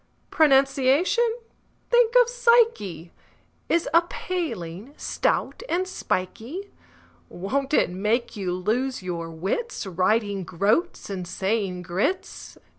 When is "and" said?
5.69-5.87, 11.11-11.27